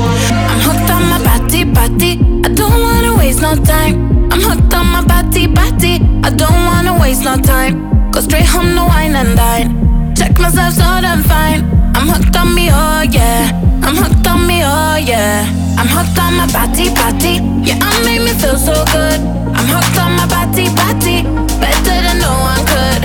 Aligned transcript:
I'm 0.00 0.60
hooked 0.64 0.90
on 0.90 1.02
my 1.12 1.20
body, 1.22 1.64
body. 1.64 2.12
I 2.44 2.48
don't 2.54 2.80
wanna 2.80 3.14
waste 3.16 3.42
no 3.42 3.54
time. 3.54 4.32
I'm 4.32 4.40
hooked 4.40 4.72
on 4.72 4.86
my 4.86 5.04
body, 5.04 5.46
body. 5.46 6.00
I 6.24 6.30
don't 6.30 6.64
wanna 6.64 6.98
waste 6.98 7.24
no 7.24 7.36
time. 7.36 8.10
Go 8.10 8.20
straight 8.20 8.46
home, 8.46 8.74
no 8.74 8.86
wine 8.86 9.14
and 9.14 9.36
dine. 9.36 10.14
Check 10.16 10.38
myself, 10.38 10.74
so 10.74 10.84
I'm 10.84 11.22
fine. 11.22 11.60
I'm 11.94 12.08
hooked 12.08 12.34
on 12.36 12.54
me, 12.54 12.70
oh 12.72 13.02
yeah. 13.02 13.52
I'm 13.82 13.96
hooked 13.96 14.26
on 14.26 14.46
me, 14.46 14.62
oh 14.64 14.96
yeah. 14.96 15.44
I'm 15.76 15.88
hooked 15.88 16.18
on 16.18 16.36
my 16.40 16.46
body, 16.52 16.88
body. 16.96 17.44
Yeah, 17.60 17.76
I 17.82 17.92
made 18.04 18.24
me 18.24 18.32
feel 18.40 18.56
so 18.56 18.72
good. 18.96 19.20
I'm 19.52 19.68
hooked 19.68 19.98
on 20.00 20.16
my 20.16 20.26
body, 20.26 20.72
body. 20.72 21.22
Better 21.60 21.96
than 22.00 22.16
no 22.18 22.32
one 22.32 22.64
could. 22.64 23.02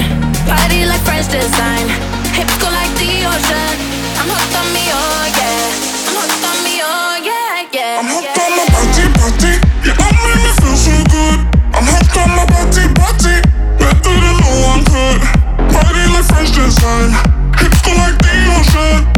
Body 0.48 0.86
like 0.88 1.02
French 1.04 1.28
design. 1.28 1.88
Hips 2.32 2.56
go 2.64 2.72
like 2.72 2.94
the 2.96 3.28
ocean. 3.28 3.76
I'm 4.20 4.30
hooked 4.32 4.56
on 4.56 4.68
me, 4.72 4.84
oh 4.96 5.17
my 16.18 16.24
It's 17.60 17.88
like 17.88 18.18
the 18.18 18.34
ocean 18.58 19.17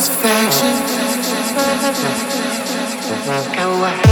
satisfaction. 0.00 0.66
And 3.58 3.80
what? 3.80 4.09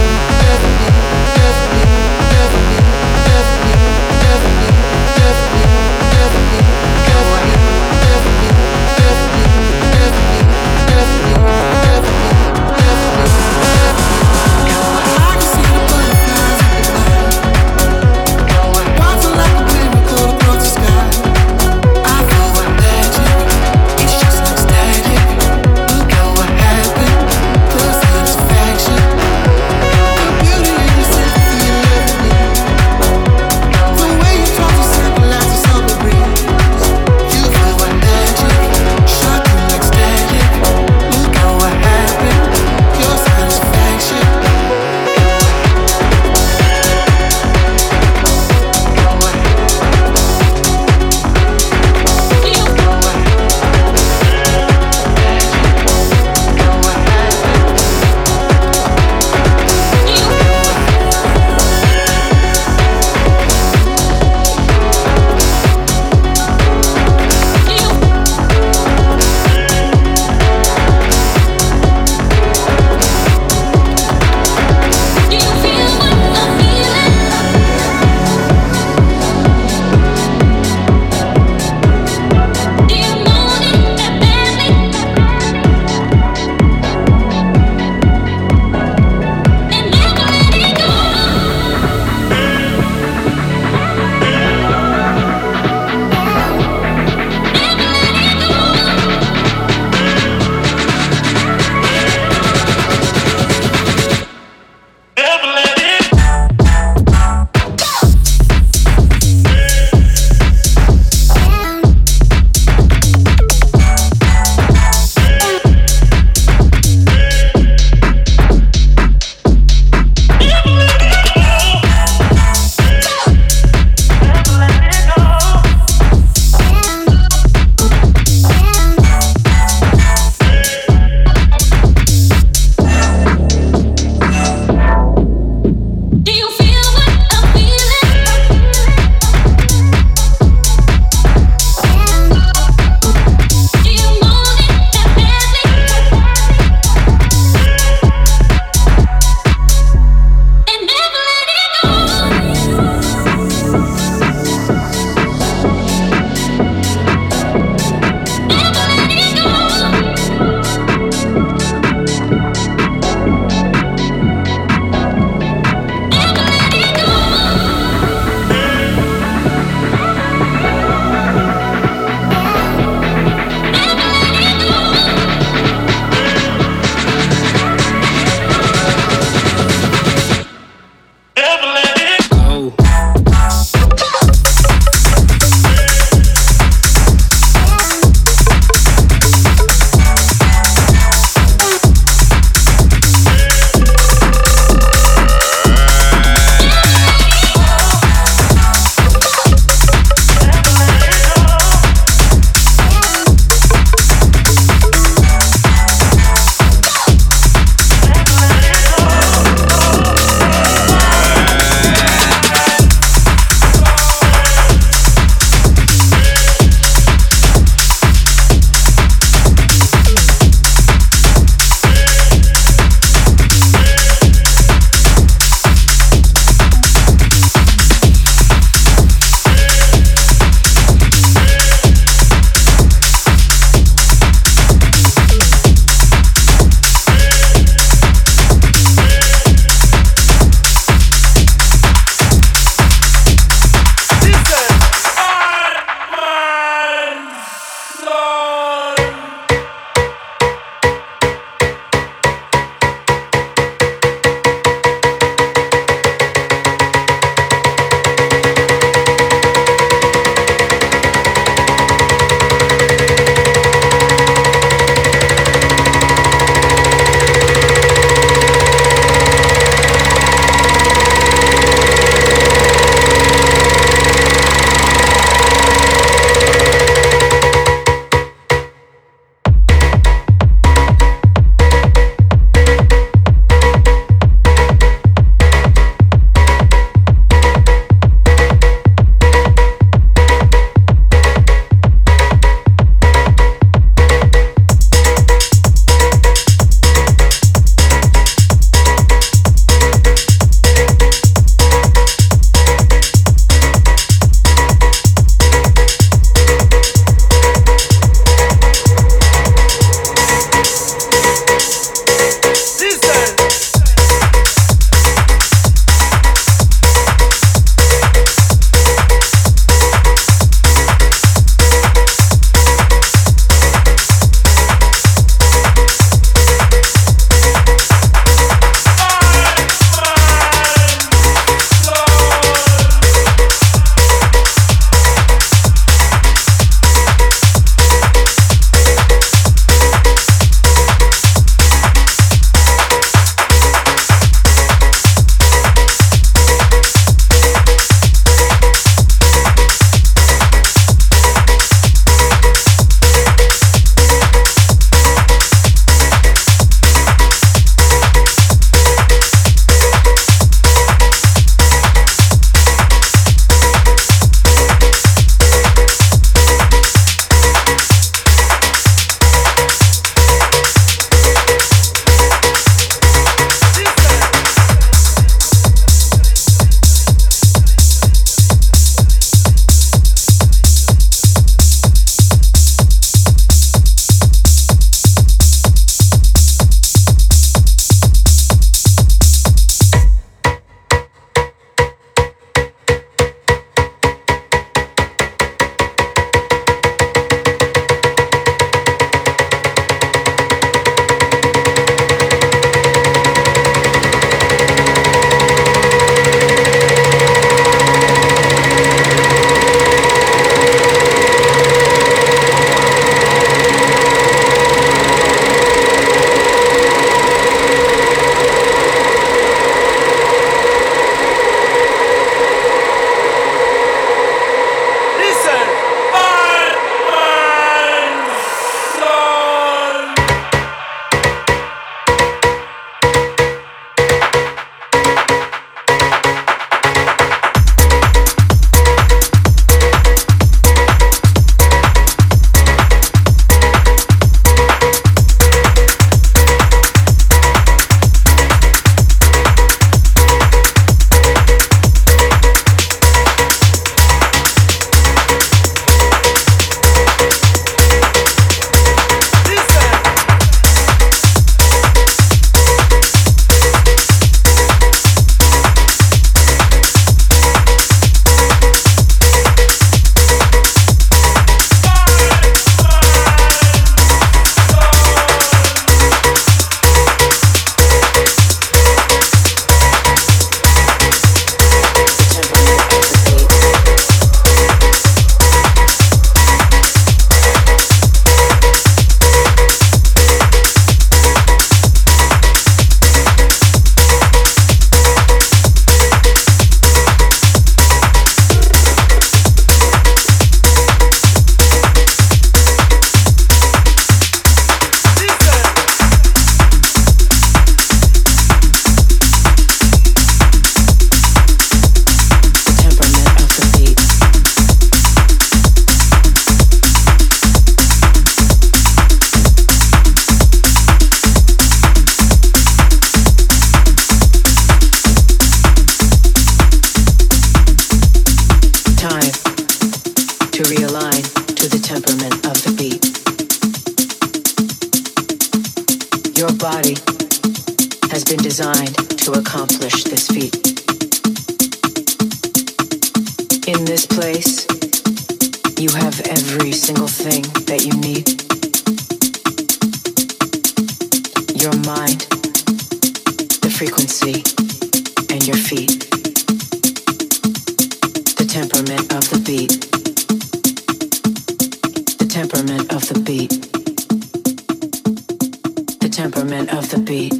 temperament 566.49 566.73
of 566.73 566.89
the 566.89 566.97
beat. 566.97 567.33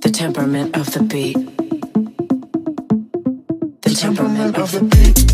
The 0.00 0.10
temperament 0.10 0.74
of 0.74 0.90
the 0.94 1.02
beat. 1.02 1.36
The 3.82 3.90
temperament 3.90 4.56
of 4.56 4.72
the 4.72 4.80
beat. 4.80 5.31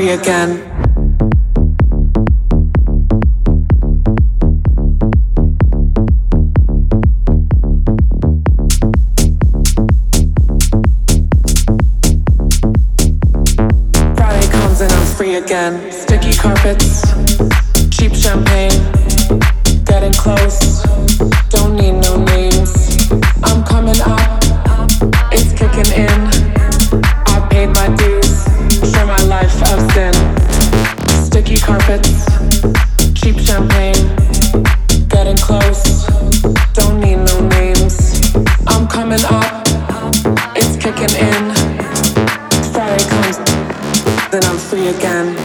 free 0.00 0.08
again. 0.12 0.69
kicking 40.80 41.14
in. 41.20 41.54
Fairy 42.72 43.04
comes, 43.10 43.36
then 44.30 44.42
I'm 44.44 44.56
free 44.56 44.88
again. 44.88 45.39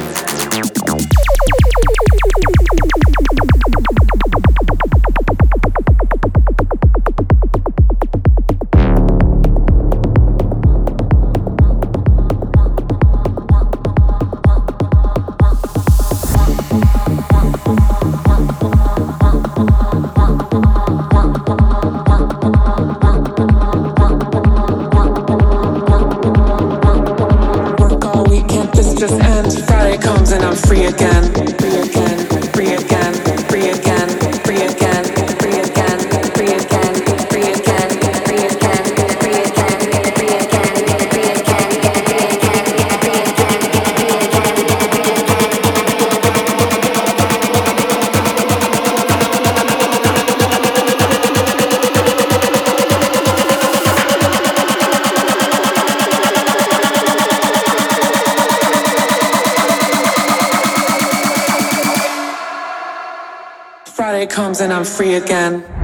free 64.95 65.15
again. 65.15 65.74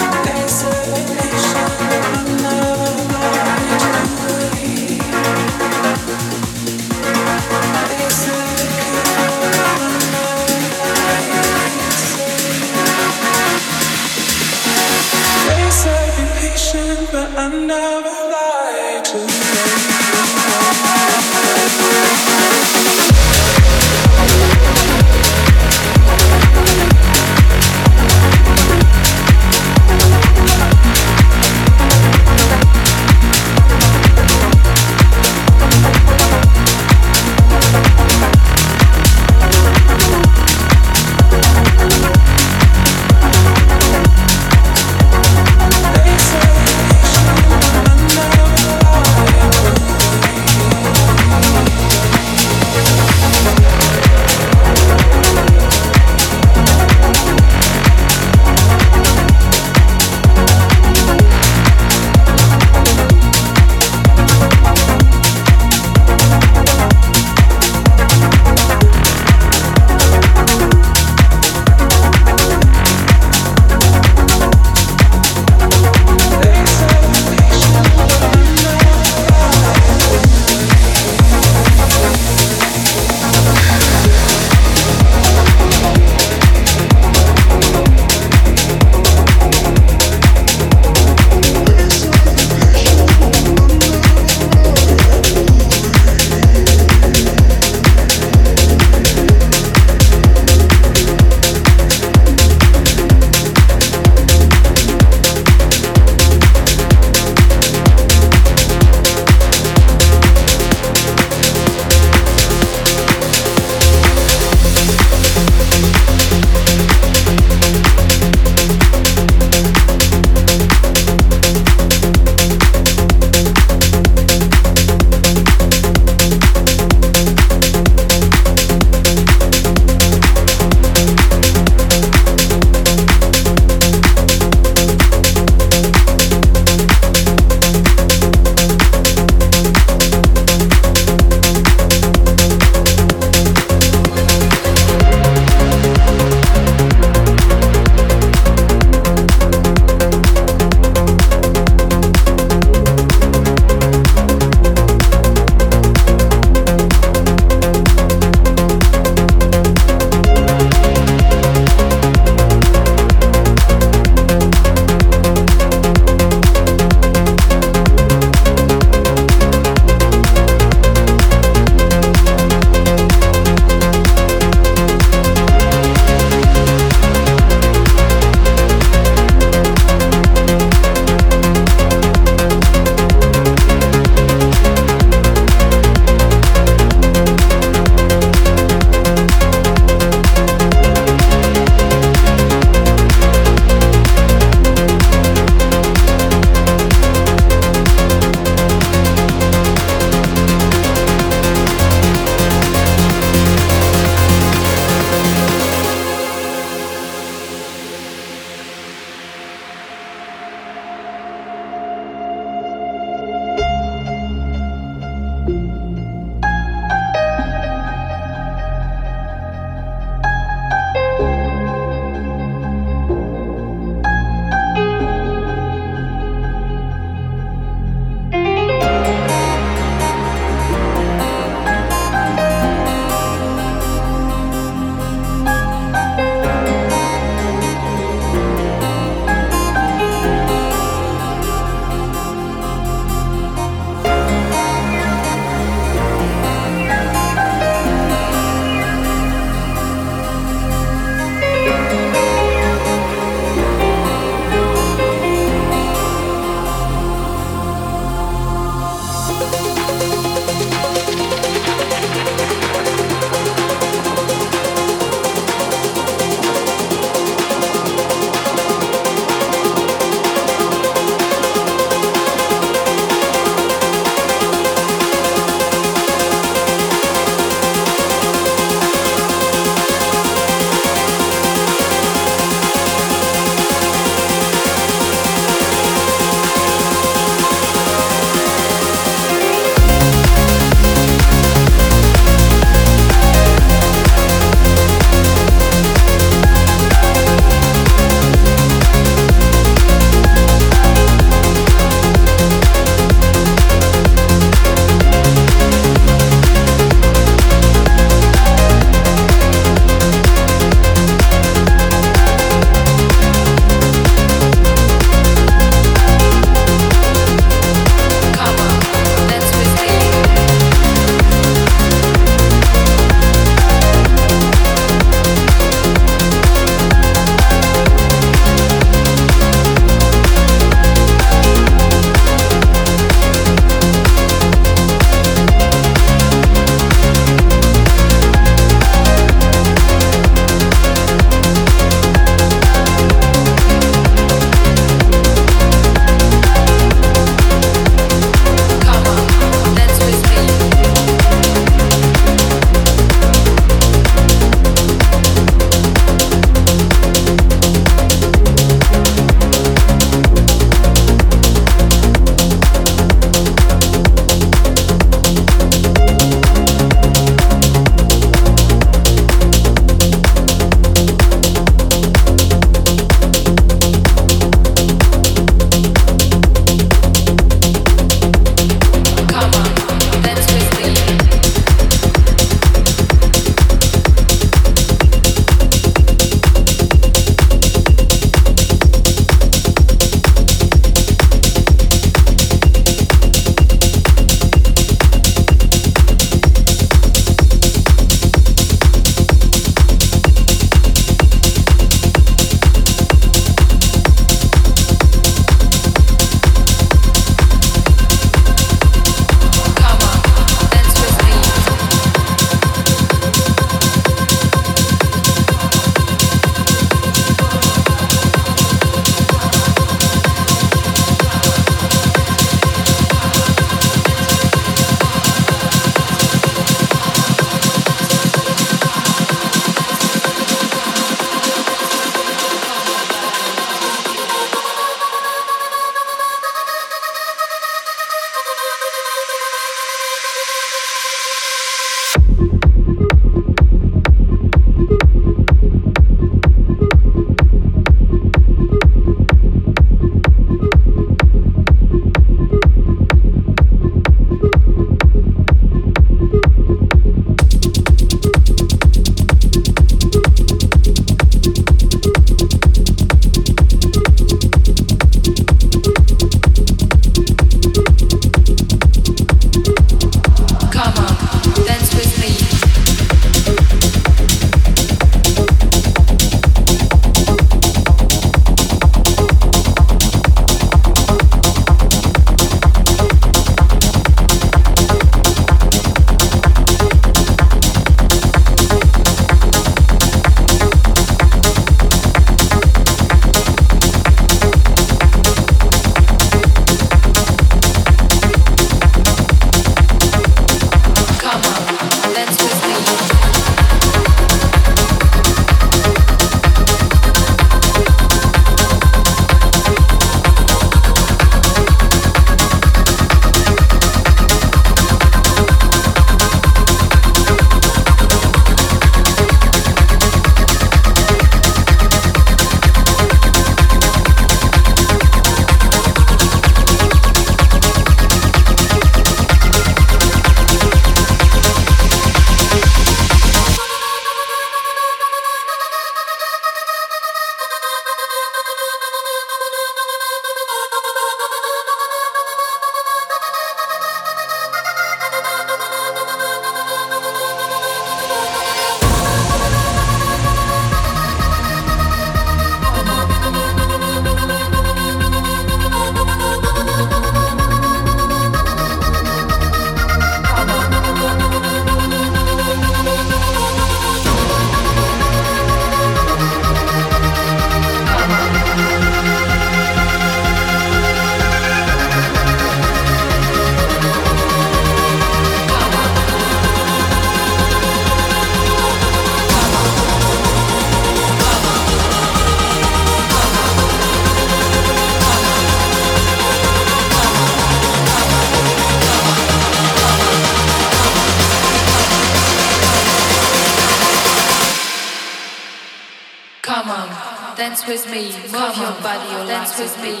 With 599.61 599.77
me, 599.83 600.00